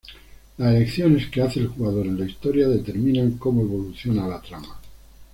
Las 0.57 0.73
elecciones 0.73 1.27
que 1.27 1.43
hace 1.43 1.59
el 1.59 1.67
jugador 1.67 2.07
en 2.07 2.19
la 2.19 2.25
historia 2.25 2.67
determinan 2.67 3.37
cómo 3.37 3.61
evoluciona 3.61 4.27
la 4.27 4.41
trama. 4.41 4.79